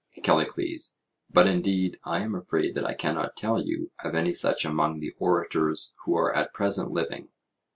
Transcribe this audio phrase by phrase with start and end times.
[0.23, 0.95] CALLICLES:
[1.29, 5.13] But, indeed, I am afraid that I cannot tell you of any such among the
[5.19, 7.29] orators who are at present living.